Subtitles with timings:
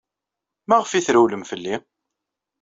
[0.67, 1.75] Maɣef ay terwlem fell-i?